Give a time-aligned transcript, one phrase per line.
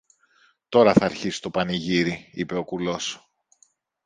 [0.69, 3.31] Τώρα θ' αρχίσει το πανηγύρι, είπε ο κουλός.